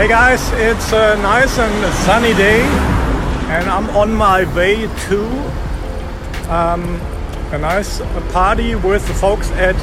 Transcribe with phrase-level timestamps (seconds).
[0.00, 2.62] Hey guys, it's a nice and sunny day,
[3.52, 5.20] and I'm on my way to
[6.50, 6.98] um,
[7.52, 8.00] a nice
[8.32, 9.74] party with the folks at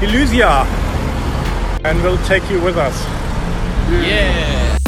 [0.00, 0.64] Elysia,
[1.84, 2.94] and we'll take you with us.
[3.90, 4.78] Yeah!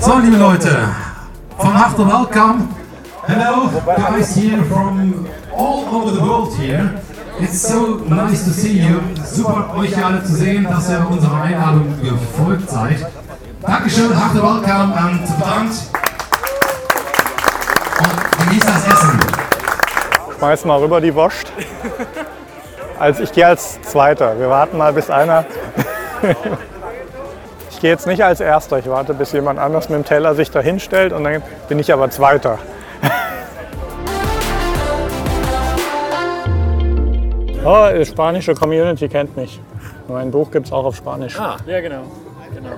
[0.00, 0.96] So, liebe Leute,
[1.58, 2.74] von After Welcome.
[3.28, 7.01] Hello, guys here from all over the world here.
[7.42, 9.00] It's so nice to see you.
[9.24, 13.04] Super, euch hier alle zu sehen, dass ihr unserer Einladung gefolgt seid.
[13.62, 15.74] Dankeschön, After Welcome und bedankt.
[17.98, 19.20] Und genießt das Essen.
[20.38, 21.52] Schmeiß mal rüber die Wurst.
[23.00, 24.38] Also ich gehe als Zweiter.
[24.38, 25.44] Wir warten mal, bis einer.
[27.72, 28.78] Ich gehe jetzt nicht als Erster.
[28.78, 31.92] Ich warte, bis jemand anders mit dem Teller sich da hinstellt und dann bin ich
[31.92, 32.60] aber Zweiter.
[37.64, 39.60] Oh, die spanische Community kennt mich.
[40.08, 41.38] Mein Buch gibt es auch auf Spanisch.
[41.38, 42.02] Ah, ja genau.
[42.52, 42.70] genau.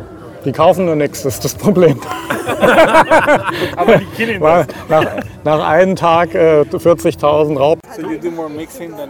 [0.44, 1.98] Die kaufen nur nichts, das ist das Problem.
[3.76, 5.06] Aber die killen Weil nach,
[5.42, 7.78] nach einem Tag äh, 40.000 Raub.
[7.96, 9.08] So you do more mixing than.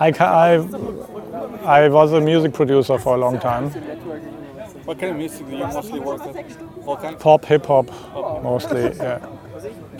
[0.00, 0.58] I, I,
[1.64, 3.70] I was a music producer for a long time.
[4.84, 7.18] What kind of music do you mostly work with?
[7.20, 7.86] Pop, hip hop,
[8.42, 8.92] mostly.
[8.96, 9.20] Yeah.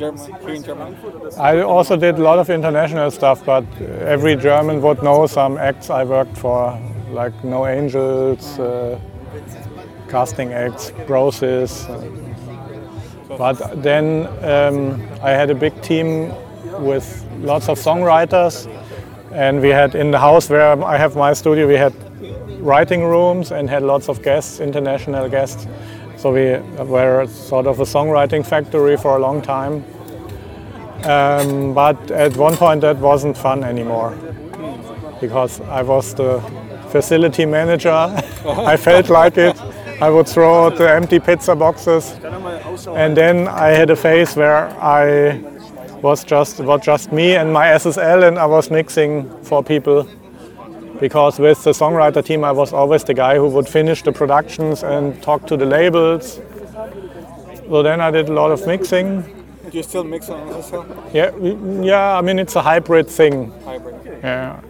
[0.03, 0.97] German?
[1.39, 3.65] I also did a lot of international stuff, but
[4.01, 6.79] every German would know some acts I worked for,
[7.11, 8.99] like No Angels, uh,
[10.09, 11.87] casting acts, Brosis.
[13.39, 16.33] But then um, I had a big team
[16.81, 18.67] with lots of songwriters,
[19.33, 21.95] and we had in the house where I have my studio, we had
[22.61, 25.67] writing rooms and had lots of guests, international guests.
[26.23, 29.85] So we were sort of a songwriting factory for a long time.
[31.03, 34.17] Um, but at one point that wasn't fun anymore
[35.21, 36.41] because I was the
[36.91, 37.91] facility manager.
[38.47, 39.61] I felt like it.
[40.01, 42.13] I would throw out the empty pizza boxes,
[42.95, 45.43] and then I had a phase where I
[46.03, 50.07] was just was just me and my SSL, and I was mixing for people.
[51.03, 54.85] Because with the songwriter team, I was always the guy who would finish the productions
[54.85, 56.41] and talk to the labels.
[57.69, 59.23] So then I did a lot of mixing.
[59.23, 60.85] Do you still mix on SSL?
[61.13, 61.35] Yeah,
[61.85, 62.17] yeah.
[62.19, 63.51] I mean, it's a hybrid thing.
[63.65, 63.97] Hybrid.
[64.23, 64.61] Yeah.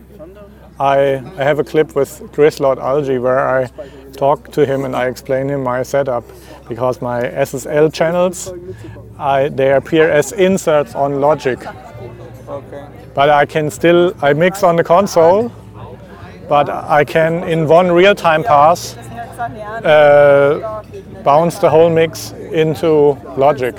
[0.80, 3.66] I, I have a clip with Chris Lord Alge where I
[4.12, 6.24] talk to him and I explain him my setup
[6.66, 8.54] because my SSL channels
[9.18, 11.58] I, they appear as inserts on Logic,
[12.48, 12.86] Okay.
[13.14, 15.52] but I can still I mix on the console,
[16.48, 20.82] but I can in one real-time pass uh,
[21.24, 23.74] bounce the whole mix into Logic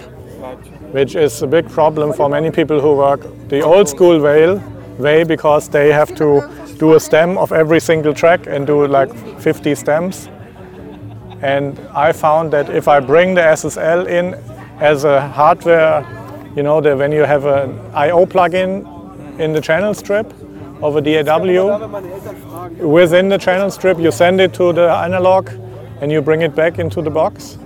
[0.94, 4.62] which is a big problem for many people who work the old school way,
[5.00, 6.47] way because they have to
[6.78, 10.30] do a stem of every single track and do like 50 stems.
[11.41, 14.35] And I found that if I bring the SSL in
[14.80, 16.06] as a hardware,
[16.56, 18.85] you know, that when you have an I/O plugin
[19.40, 20.31] in the channel strip
[20.83, 21.88] of a DAW,
[22.85, 25.49] within the channel strip you send it to the analog
[26.01, 27.57] and you bring it back into the box.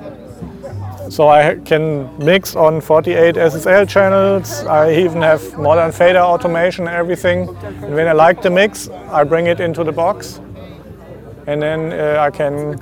[1.09, 4.63] So I can mix on 48 SSL channels.
[4.65, 7.47] I even have modern fader automation and everything.
[7.63, 10.39] And when I like the mix, I bring it into the box.
[11.47, 12.77] And then uh, I can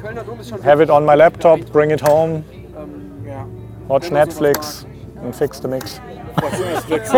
[0.63, 2.43] have it on my laptop, bring it home,
[3.87, 4.85] watch Netflix,
[5.25, 5.97] and fix the mix.
[6.39, 7.11] What's Netflix?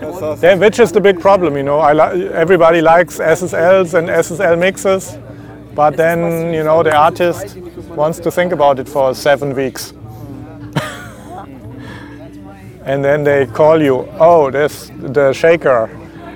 [0.00, 0.42] That's awesome.
[0.42, 1.78] Yeah, which is the big problem, you know.
[1.78, 5.18] I li- everybody likes SSLs and SSL mixes,
[5.74, 7.56] but then you know the artist
[7.94, 10.72] wants to think about it for seven weeks, hmm.
[12.84, 14.08] and then they call you.
[14.18, 15.88] Oh, there's the shaker.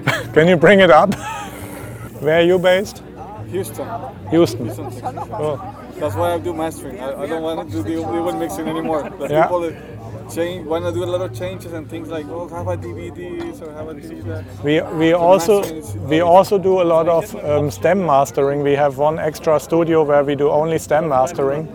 [0.34, 1.14] Can you bring it up?
[2.20, 3.02] Where are you based?
[3.48, 3.88] Houston.
[4.30, 4.66] Houston.
[4.66, 5.02] Houston, Texas.
[5.32, 6.98] Oh, That's why I do mastering.
[6.98, 9.02] I, I don't want to do the even mixing anymore.
[9.18, 9.42] The Yeah.
[9.42, 9.74] people that
[10.34, 13.60] change, want to do a lot of changes and things like, oh, have a DVDs
[13.62, 14.44] or have a this, that.
[14.64, 15.62] We, we also
[16.12, 18.62] we also do a lot of um, stem mastering.
[18.62, 21.68] We have one extra studio where we do only stem mastering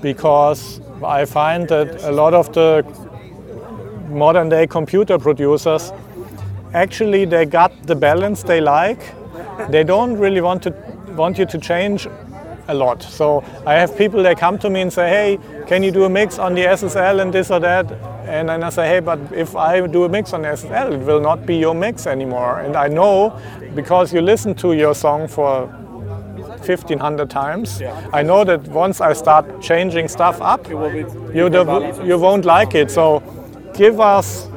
[0.00, 2.84] because I find that a lot of the
[4.08, 5.92] modern day computer producers
[6.74, 9.00] actually they got the balance they like.
[9.70, 10.70] They don't really want to
[11.16, 12.08] want you to change
[12.70, 13.02] a lot.
[13.02, 16.08] So I have people that come to me and say, "Hey, can you do a
[16.08, 17.86] mix on the SSL and this or that?"
[18.26, 21.20] And then I say, "Hey, but if I do a mix on SSL, it will
[21.20, 23.32] not be your mix anymore." And I know
[23.74, 25.68] because you listen to your song for
[26.62, 27.82] 1500 times.
[28.12, 31.64] I know that once I start changing stuff up, you, do,
[32.04, 32.90] you won't like it.
[32.90, 33.22] So
[33.74, 34.50] give us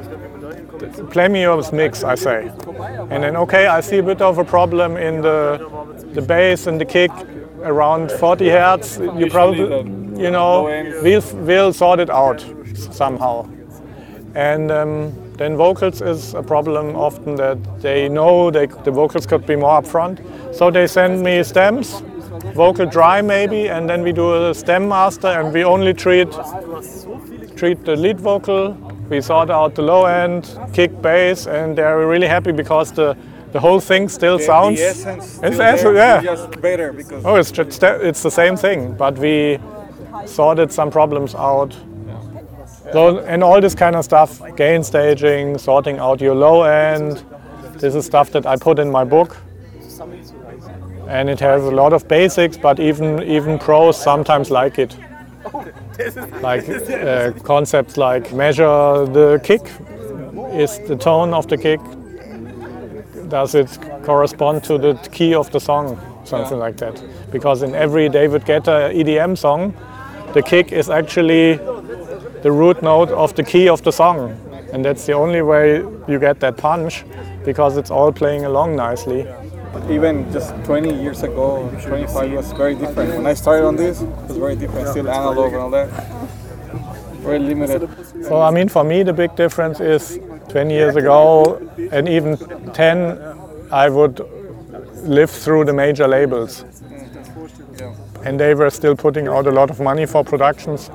[1.10, 2.50] play me your mix, I say.
[3.10, 5.58] And then, okay, I see a bit of a problem in the,
[6.12, 7.10] the bass and the kick
[7.64, 8.98] around 40 hertz.
[8.98, 9.78] You probably,
[10.22, 10.64] you know,
[11.02, 12.44] we'll, we'll sort it out
[12.90, 13.48] somehow.
[14.34, 19.46] And um, then vocals is a problem often that they know they, the vocals could
[19.46, 20.20] be more upfront.
[20.54, 22.00] So they send me stems,
[22.54, 26.28] vocal dry maybe, and then we do a stem master and we only treat
[27.56, 28.72] treat the lead vocal.
[29.08, 33.16] We sort out the low end, kick, bass, and they're really happy because the
[33.54, 34.78] the whole thing still The- sounds.
[34.80, 36.20] The essence it's still essence, there, yeah.
[36.22, 39.58] just better because Oh, it's just, it's the same thing, but we
[40.26, 41.72] sorted some problems out.
[42.92, 47.22] So, and all this kind of stuff, gain staging, sorting out your low end.
[47.78, 49.36] This is stuff that I put in my book.
[51.08, 54.96] And it has a lot of basics, but even even pros sometimes like it.
[56.42, 59.62] Like uh, concepts like measure the kick.
[60.60, 61.80] Is the tone of the kick
[63.34, 67.02] does it correspond to the key of the song, something like that.
[67.32, 69.74] Because in every David Guetta EDM song,
[70.34, 71.56] the kick is actually
[72.44, 74.20] the root note of the key of the song.
[74.72, 77.04] And that's the only way you get that punch,
[77.44, 79.26] because it's all playing along nicely.
[79.90, 83.16] even just 20 years ago, 25 was very different.
[83.16, 84.88] When I started on this, it was very different.
[84.88, 85.88] Still analog and all that.
[87.26, 87.88] Very limited.
[88.22, 90.20] So I mean, for me, the big difference is
[90.54, 91.60] 20 years ago,
[91.90, 92.36] and even
[92.74, 93.18] 10,
[93.72, 94.20] I would
[95.02, 96.64] live through the major labels.
[98.24, 100.92] And they were still putting out a lot of money for productions.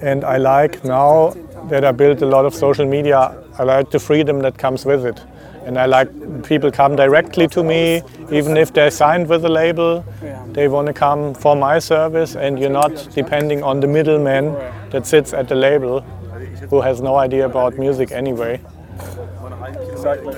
[0.00, 1.34] And I like now
[1.68, 5.04] that I built a lot of social media, I like the freedom that comes with
[5.04, 5.20] it.
[5.66, 6.08] And I like
[6.42, 8.00] people come directly to me,
[8.32, 10.02] even if they're signed with a label,
[10.52, 14.54] they want to come for my service, and you're not depending on the middleman
[14.88, 16.02] that sits at the label
[16.70, 18.60] who has no idea about music anyway.
[19.92, 20.34] Exactly.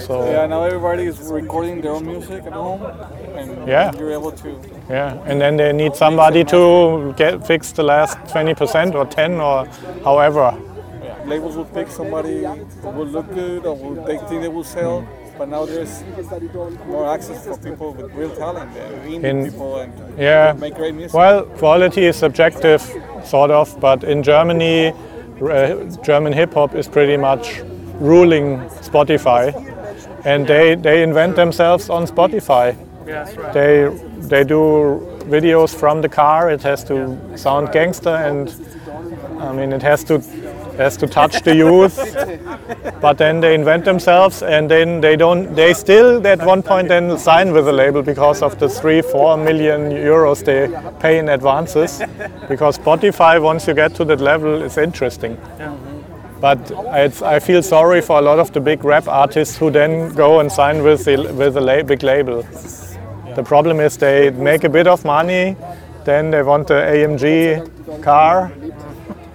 [0.00, 2.82] So Yeah, now everybody is recording their own music at home,
[3.36, 3.90] and Yeah.
[3.98, 4.48] you're able to.
[4.90, 9.66] yeah, and then they need somebody to get fix the last 20% or 10 or
[10.04, 10.54] however.
[11.26, 12.44] Labels will pick somebody
[12.82, 15.04] who will look good or who they think they will sell,
[15.38, 16.02] but now there's
[16.88, 18.70] more access for people with real talent
[19.06, 20.54] In- people and Yeah.
[20.58, 21.14] make great music.
[21.14, 22.80] Well, quality is subjective,
[23.24, 24.92] sort of, but in Germany,
[25.40, 27.60] Uh, German hip hop is pretty much
[28.00, 29.54] ruling Spotify,
[30.24, 32.76] and they, they invent themselves on Spotify.
[33.54, 33.88] They
[34.28, 35.00] they do
[35.30, 36.50] videos from the car.
[36.50, 38.52] It has to sound gangster, and
[39.40, 40.20] I mean it has to
[40.78, 41.96] has to touch the youth.
[43.00, 45.54] But then they invent themselves, and then they don't.
[45.54, 49.36] They still at one point then sign with the label because of the three four
[49.36, 50.68] million euros they
[51.00, 52.00] pay in advances.
[52.48, 55.36] Because Spotify, once you get to that level, is interesting.
[56.40, 60.38] But I feel sorry for a lot of the big rap artists who then go
[60.40, 62.44] and sign with the, with a la- big label.
[63.34, 65.56] The problem is they make a bit of money,
[66.04, 68.52] then they want the AMG car,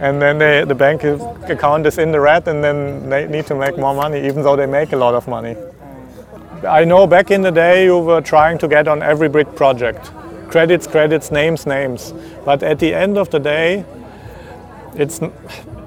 [0.04, 1.06] and then they, the bank
[1.50, 4.58] account is in the red, and then they need to make more money, even though
[4.58, 5.56] they make a lot of money.
[6.68, 10.12] I know back in the day you were trying to get on every brick project.
[10.50, 12.14] Credits, credits, names, names.
[12.44, 13.86] But at the end of the day,
[14.94, 15.22] it's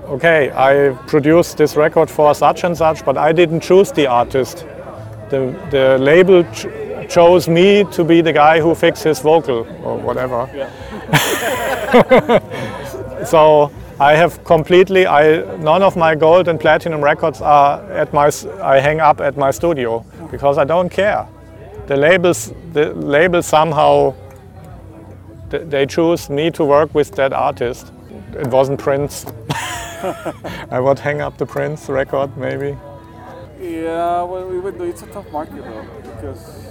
[0.07, 4.65] okay, I produced this record for such and such, but I didn't choose the artist.
[5.29, 6.69] The, the label ch-
[7.13, 10.49] chose me to be the guy who fixed his vocal or whatever.
[10.55, 10.71] yeah.
[13.27, 18.31] so I have completely, I, none of my gold and platinum records are at my,
[18.63, 21.27] I hang up at my studio because I don't care.
[21.87, 24.15] The labels, the labels somehow,
[25.49, 27.93] they choose me to work with that artist.
[28.35, 29.25] It wasn't Prince.
[30.71, 32.77] I would hang up the Prince record maybe.
[33.61, 34.79] Yeah, well, we would.
[34.83, 36.67] It's a tough market though because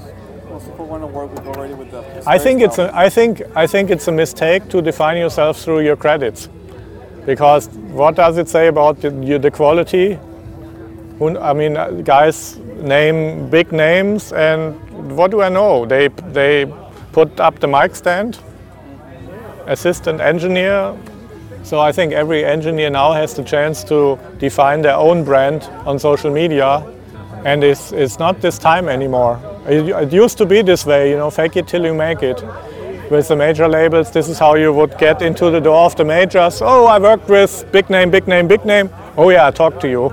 [0.48, 2.24] most people want to work with already with the.
[2.28, 5.80] I think it's a, I think I think it's a mistake to define yourself through
[5.80, 6.50] your credits,
[7.26, 10.20] because what does it say about the, the quality?
[11.22, 14.76] I mean, uh, guys name big names, and
[15.16, 15.86] what do I know?
[15.86, 16.66] They they
[17.14, 18.38] put up the mic stand,
[19.66, 20.94] assistant engineer.
[21.64, 25.98] So I think every engineer now has the chance to define their own brand on
[25.98, 26.86] social media,
[27.44, 29.40] and it's, it's not this time anymore.
[29.68, 32.44] It, it used to be this way, you know, fake it till you make it.
[33.10, 36.04] With the major labels, this is how you would get into the door of the
[36.04, 36.62] majors.
[36.62, 38.90] Oh, I worked with big name, big name, big name.
[39.16, 40.10] Oh yeah, I talked to you.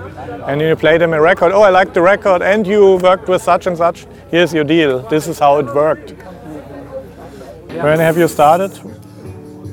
[0.46, 1.52] And you play them a record.
[1.52, 4.06] Oh, I like the record, and you worked with such and such.
[4.30, 4.98] Here's your deal.
[5.08, 6.10] This is how it worked.
[7.70, 8.72] When have you started?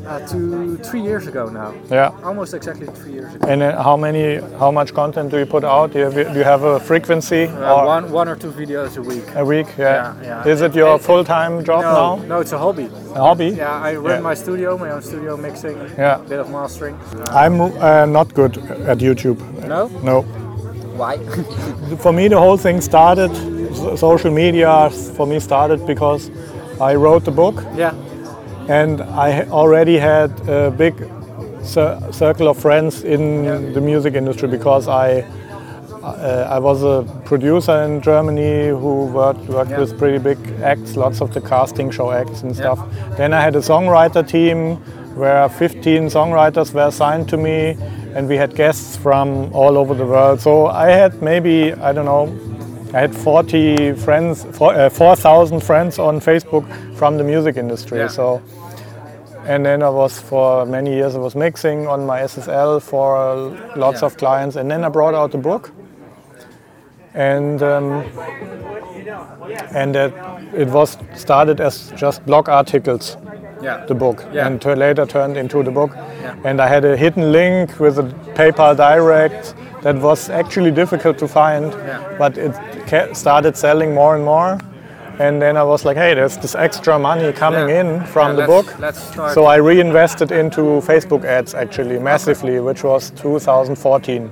[0.10, 1.72] Uh, to three years ago now.
[1.92, 2.10] Yeah.
[2.24, 3.48] Almost exactly three years ago.
[3.48, 5.94] And how many, how much content do you put out?
[5.94, 8.98] Do you have, do you have a frequency Uh, or one, one or two videos
[8.98, 9.24] a week.
[9.36, 9.68] a week?
[9.78, 10.16] Yeah.
[10.24, 10.52] Yeah, yeah.
[10.52, 12.26] Is it your full-time job No, now?
[12.28, 12.90] no, it's a hobby.
[13.14, 13.50] A hobby?
[13.50, 14.30] Yeah, I run Yeah.
[14.30, 16.16] my studio, my own studio mixing, Yeah.
[16.16, 16.96] a bit of mastering.
[16.96, 18.58] Uh, I'm uh, not good
[18.92, 19.38] at YouTube.
[19.68, 19.90] no?
[20.04, 20.22] No.
[21.02, 21.18] Why?
[22.04, 23.30] For me, the whole thing started,
[23.98, 26.32] social media for me started because
[26.82, 27.94] I wrote the book yeah.
[28.70, 30.94] And I already had a big
[31.64, 35.26] cir- circle of friends in the music industry because I
[36.04, 39.80] uh, I was a producer in Germany who worked, worked Yeah.
[39.80, 42.80] with pretty big acts, lots of the casting show acts and stuff.
[43.18, 44.78] Then I had a songwriter team
[45.16, 47.76] where 15 songwriters were assigned to me
[48.16, 50.40] and we had guests from all over the world.
[50.40, 52.28] So I had maybe, I don't know,
[52.94, 56.66] I had 40 friends, four- uh, 4,000 friends on Facebook
[56.96, 58.00] from the music industry.
[58.00, 58.08] Yeah.
[58.08, 58.42] So,
[59.46, 64.02] and then I was for many years I was mixing on my SSL for lots
[64.02, 64.08] Yeah.
[64.08, 65.72] of clients, and then I brought out the book,
[67.14, 68.04] and um,
[69.74, 70.12] and that
[70.56, 73.18] it was started as just blog articles
[73.62, 73.86] Yeah.
[73.88, 74.48] the book Yeah.
[74.48, 75.92] and later turned into the book.
[76.44, 78.04] And I had a hidden link with a
[78.36, 82.00] PayPal Direct that was actually difficult to find, Yeah.
[82.18, 82.54] but it
[83.16, 84.58] started selling more and more.
[85.20, 87.80] And then I was like, hey, there's this extra money coming Yeah.
[87.82, 88.80] in from Yeah, the let's- book.
[88.80, 94.32] let's start- So I reinvested into Facebook ads actually massively, which was 2014.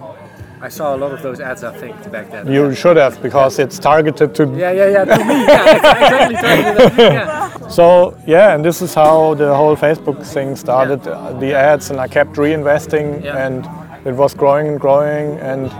[0.59, 2.47] I saw a lot of those ads, I think, back then.
[2.51, 5.45] You should have because it's targeted to Yeah, yeah, yeah, to me.
[5.45, 6.35] Yeah, exactly.
[6.35, 7.49] exactly yeah.
[7.67, 11.01] So yeah, and this is how the whole Facebook thing started.
[11.39, 13.45] The ads, and I kept reinvesting, Yeah.
[13.45, 13.67] and
[14.07, 15.37] it was growing and growing.
[15.39, 15.71] And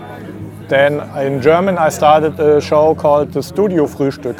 [0.69, 4.37] then in German, I started a show called the Studio Frühstück.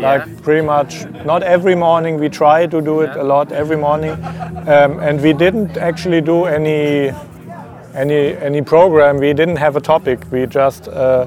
[0.00, 2.18] Like pretty much, not every morning.
[2.18, 3.22] We try to do it Yeah.
[3.22, 4.12] a lot every morning,
[4.66, 7.12] um, and we didn't actually do any
[7.94, 9.18] any any program.
[9.18, 10.18] We didn't have a topic.
[10.30, 11.26] We just uh,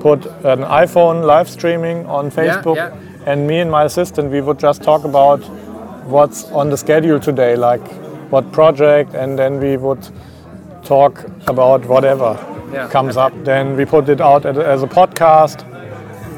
[0.00, 2.96] put an iPhone live streaming on Facebook, yeah.
[3.26, 5.40] and me and my assistant we would just talk about
[6.08, 7.86] what's on the schedule today, like
[8.30, 10.08] what project, and then we would
[10.86, 12.30] talk about whatever
[12.72, 12.88] Yeah.
[12.88, 13.32] comes up.
[13.44, 15.64] Then we put it out as a- podcast.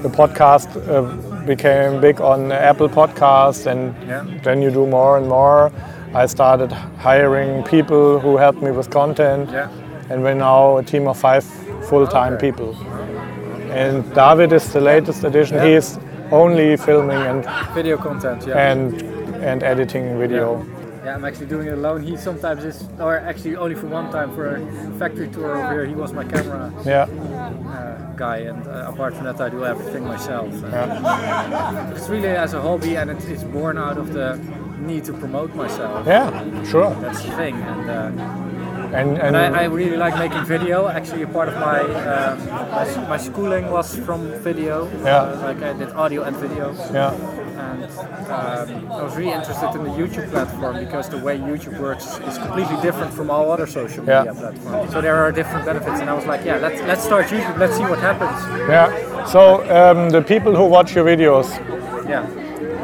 [0.02, 1.02] The podcast uh,
[1.46, 4.24] became big on Apple Podcasts, and Yeah.
[4.44, 5.70] then you do more and more.
[6.14, 6.72] I started
[7.04, 9.68] hiring people who help me with content, Yeah.
[10.10, 11.44] and we're now a team of five
[11.88, 12.46] full-time Okay.
[12.50, 12.74] people.
[13.72, 15.60] And David is the latest addition.
[15.60, 15.98] He's
[16.32, 18.70] only filming and Video content, yeah.
[18.72, 19.02] and
[19.44, 20.62] and editing video.
[21.08, 22.02] Yeah, I'm actually doing it alone.
[22.02, 24.60] He sometimes is, or actually only for one time for a
[24.98, 25.86] factory tour over here.
[25.86, 30.04] He was my camera Yeah, uh, guy, and uh, apart from that, I do everything
[30.04, 30.52] myself.
[30.64, 34.36] And It's really as a hobby, and it's, it's born out of the
[34.80, 36.06] need to promote myself.
[36.06, 36.28] yeah,
[36.64, 36.94] sure.
[37.00, 37.90] That's the thing, and.
[37.90, 38.44] Uh,
[38.88, 40.88] And and, And I, I really like making video.
[40.88, 42.34] Actually, a part of my um,
[42.76, 44.88] my, my schooling was from video.
[45.04, 45.28] Yeah.
[45.28, 46.72] Uh, like I did audio and video.
[47.00, 47.12] yeah,
[47.98, 52.38] um, I was really interested in the YouTube platform because the way YouTube works is
[52.38, 54.24] completely different from all other social Yeah.
[54.24, 54.92] media platforms.
[54.92, 57.58] So there are different benefits, and I was like, yeah, let's let's start YouTube.
[57.58, 58.38] Let's see what happens.
[58.68, 59.24] yeah.
[59.26, 59.40] So
[59.78, 61.46] um, the people who watch your videos,
[62.08, 62.26] Yeah.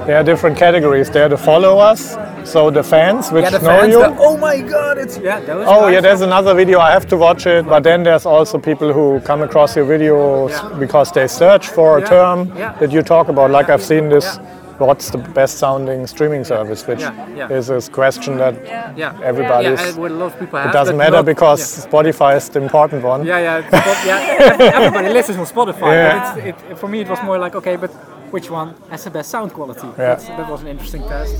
[0.06, 1.08] there are different categories.
[1.10, 3.92] There are the followers, so the fans which Yeah, the know fans.
[3.92, 4.00] you.
[4.00, 4.98] the, oh my God!
[4.98, 5.40] It's yeah.
[5.48, 5.92] Oh guys.
[5.94, 6.78] yeah, there's another video.
[6.80, 7.66] I have to watch it.
[7.66, 10.78] But then there's also people who come across your videos Yeah.
[10.78, 12.72] because they search for a Yeah, term yeah.
[12.80, 13.50] that you talk about.
[13.50, 14.38] Like I've seen this.
[14.80, 14.86] Yeah.
[14.86, 16.86] What's the best sounding streaming service?
[16.86, 17.48] Which Yeah, yeah.
[17.58, 18.54] is a question that
[18.96, 19.18] yeah.
[19.22, 19.80] everybody's.
[19.80, 20.70] Yeah, and what a lot of people have.
[20.70, 21.86] It doesn't matter not- because yeah.
[21.90, 23.24] Spotify is the important one.
[23.26, 24.74] Yeah, yeah, it's Spot- yeah.
[24.74, 25.92] Everybody listens on Spotify.
[25.92, 26.34] Yeah.
[26.34, 27.90] But it's, it, for me, it was more like, okay, but
[28.32, 29.86] which one has the best sound quality?
[29.86, 29.94] Yeah.
[29.96, 31.34] That's, that was an interesting test.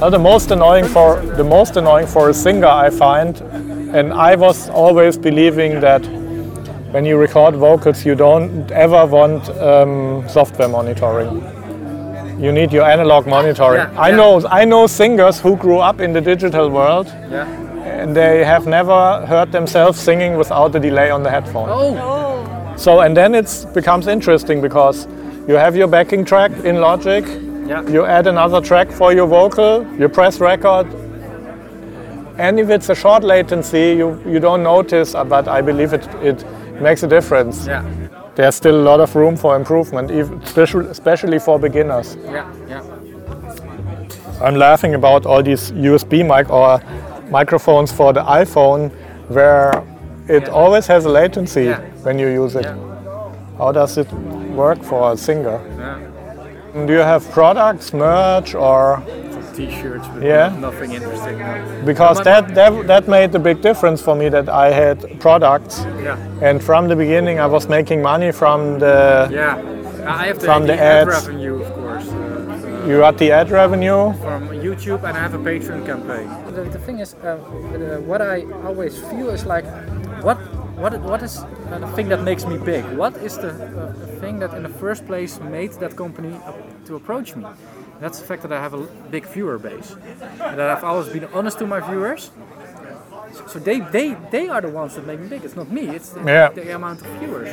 [0.00, 3.40] Well, the most annoying for the most annoying for a singer I find,
[3.94, 6.02] and I was always believing that
[6.92, 11.42] when you record vocals, you don't ever want um, software monitoring.
[12.38, 13.80] You need your analog monitoring.
[13.80, 14.16] Yeah, I yeah.
[14.16, 17.46] know I know singers who grew up in the digital world Yeah.
[18.02, 21.68] and they have never heard themselves singing without a delay on the headphone.
[21.70, 22.74] Oh.
[22.76, 25.06] So and then it becomes interesting because
[25.48, 27.24] you have your backing track in Logic,
[27.66, 27.88] Yeah.
[27.88, 30.86] you add another track for your vocal, you press record,
[32.38, 36.44] and if it's a short latency, you, you don't notice, but I believe it, it
[36.82, 37.66] makes a difference.
[37.66, 37.84] Yeah.
[38.34, 42.16] There's still a lot of room for improvement, even, especially, especially for beginners.
[42.24, 42.46] Yeah.
[42.68, 42.82] Yeah.
[44.40, 46.80] I'm laughing about all these USB mic or
[47.30, 48.90] microphones for the iPhone
[49.28, 49.82] where
[50.28, 50.52] it Yeah.
[50.52, 51.80] always has a latency Yeah.
[52.02, 52.64] when you use it.
[52.64, 52.74] Yeah.
[53.58, 54.08] How does it
[54.56, 55.60] work for a singer?
[55.78, 56.86] Yeah.
[56.86, 59.02] Do you have products, merch, or
[59.56, 60.48] T-shirts, but Yeah.
[60.60, 61.38] nothing interesting.
[61.38, 61.82] no.
[61.84, 66.16] because that, that that made the big difference for me that I had products, Yeah,
[66.48, 69.56] and from the beginning I was making money from the yeah.
[70.04, 71.26] I have the, From the ad ads.
[71.28, 72.08] revenue, of course.
[72.08, 74.12] Uh, you got the ad revenue.
[74.14, 76.26] from YouTube and I have a Patreon campaign.
[76.56, 79.64] The, the thing is, uh, uh, what I always feel is like,
[80.24, 80.38] what
[80.82, 82.84] what what is uh, the thing that makes me big?
[83.02, 86.56] What is the, uh, the thing that in the first place made that company up
[86.86, 87.44] to approach me?
[88.02, 91.24] That's the fact that I have a big viewer base, and that I've always been
[91.32, 92.30] honest to my viewers.
[93.46, 95.44] So- they, they, they are the ones that make me big.
[95.44, 95.82] It's not me.
[95.88, 96.48] It's the, Yeah.
[96.50, 97.48] the amount of viewers.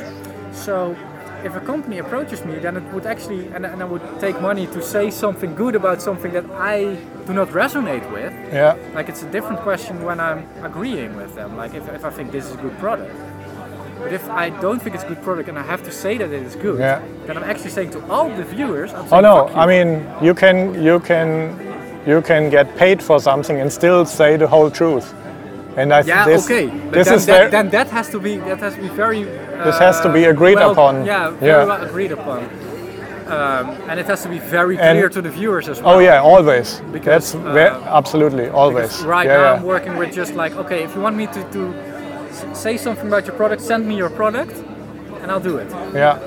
[0.52, 0.96] So
[1.44, 4.66] if a company approaches me, then it would actually, and, and I would take money
[4.68, 8.32] to say something good about something that I do not resonate with.
[8.52, 11.56] Yeah, Like it's a different question when I'm agreeing with them.
[11.56, 13.14] Like if, if I think this is a good product.
[14.02, 16.30] But if I don't think it's a good product and I have to say that
[16.32, 17.00] it is good, Yeah.
[17.26, 19.88] then I'm actually saying to all the viewers, I'm Oh no, "Fuck you." I mean
[20.26, 20.56] you can
[20.88, 21.28] you can
[22.06, 25.06] you can get paid for something and still say the whole truth.
[25.76, 26.66] And I Yeah, this, okay.
[26.66, 29.22] But this then, is that, then that has to be that has to be very.
[29.22, 30.94] Uh, This has to be agreed well- upon.
[31.04, 31.64] Yeah, very Yeah.
[31.70, 32.38] well agreed upon.
[33.30, 35.94] Um, and it has to be very And- clear to the viewers as well.
[35.94, 36.68] Oh yeah, always.
[36.96, 38.92] Because, That's uh, absolutely always.
[39.04, 39.52] Right yeah, now, yeah.
[39.58, 41.89] I'm working with just like, okay, if you want me to, to s-
[42.54, 44.52] say something about your product, send me your product,
[45.22, 45.70] and I'll do it.
[45.94, 46.18] yeah.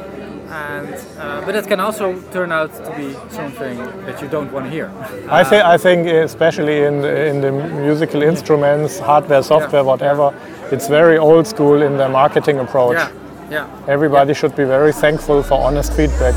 [0.54, 4.66] And uh, but it can also turn out to be something that you don't want
[4.66, 4.92] to hear.
[5.28, 10.32] I think I think especially in the, in the musical instruments, hardware, software, whatever,
[10.72, 12.98] it's very old school in the marketing approach.
[12.98, 13.10] Yeah,
[13.50, 13.68] yeah.
[13.88, 16.36] Everybody should be very thankful for honest feedback.